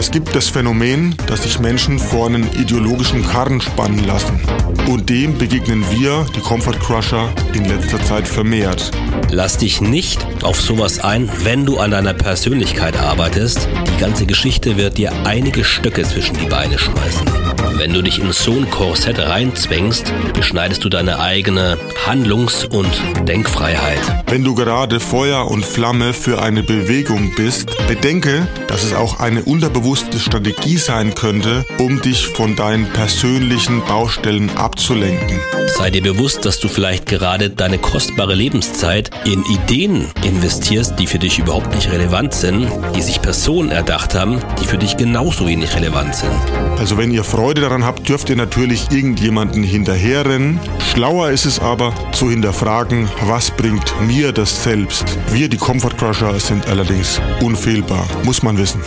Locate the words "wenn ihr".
46.96-47.24